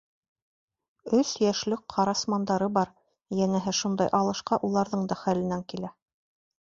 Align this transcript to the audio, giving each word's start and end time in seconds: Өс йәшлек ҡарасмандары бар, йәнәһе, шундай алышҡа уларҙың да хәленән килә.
Өс 1.17 1.33
йәшлек 1.47 1.83
ҡарасмандары 1.95 2.69
бар, 2.77 2.91
йәнәһе, 3.41 3.75
шундай 3.81 4.11
алышҡа 4.21 4.63
уларҙың 4.69 5.05
да 5.13 5.19
хәленән 5.25 5.63
килә. 5.75 5.93